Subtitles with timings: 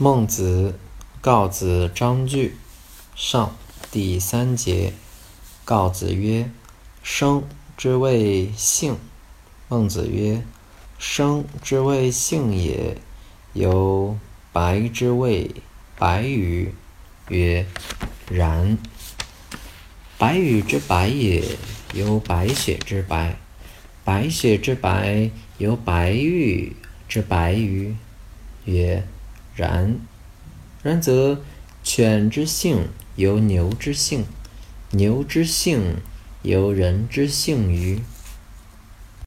[0.00, 0.78] 孟子
[1.20, 2.54] 告子章句
[3.16, 3.56] 上
[3.90, 4.92] 第三节。
[5.64, 6.48] 告子曰
[7.02, 7.42] ：“生
[7.76, 8.96] 之谓性。”
[9.68, 10.44] 孟子曰
[11.00, 12.96] ：“生之谓性也，
[13.54, 14.16] 由
[14.52, 15.50] 白之谓
[15.98, 16.72] 白与？”
[17.30, 17.66] 曰
[18.30, 18.78] ：“然。”
[20.16, 21.42] 白羽之白也，
[21.92, 23.32] 由白雪之白；
[24.04, 26.76] 白雪之白，由白玉
[27.08, 27.96] 之白与？
[28.64, 29.04] 曰。
[29.58, 29.98] 然，
[30.84, 31.40] 然则
[31.82, 34.24] 犬之性由牛之性，
[34.92, 35.96] 牛之性
[36.42, 38.00] 由人之性于？